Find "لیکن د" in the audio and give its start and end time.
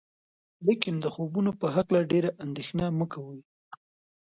0.67-1.05